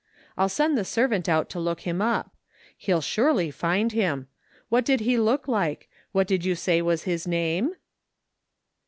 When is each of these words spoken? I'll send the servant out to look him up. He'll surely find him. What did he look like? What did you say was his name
I'll 0.35 0.49
send 0.49 0.75
the 0.79 0.83
servant 0.83 1.29
out 1.29 1.47
to 1.51 1.59
look 1.59 1.81
him 1.81 2.01
up. 2.01 2.31
He'll 2.75 3.01
surely 3.01 3.51
find 3.51 3.91
him. 3.91 4.29
What 4.67 4.83
did 4.83 5.01
he 5.01 5.15
look 5.15 5.47
like? 5.47 5.91
What 6.11 6.25
did 6.25 6.43
you 6.43 6.55
say 6.55 6.81
was 6.81 7.03
his 7.03 7.27
name 7.27 7.75